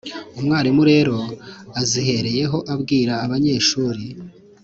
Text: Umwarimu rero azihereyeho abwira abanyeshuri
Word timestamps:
Umwarimu 0.39 0.83
rero 0.91 1.17
azihereyeho 1.81 2.57
abwira 2.73 3.13
abanyeshuri 3.25 4.03